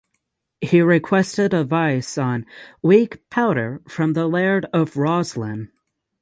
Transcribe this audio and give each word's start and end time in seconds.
He 0.61 0.81
requested 0.81 1.53
advice 1.53 2.17
on 2.17 2.47
"weak 2.81 3.29
powder" 3.29 3.83
from 3.87 4.13
the 4.13 4.25
Laird 4.25 4.65
of 4.73 4.97
Roslin. 4.97 5.71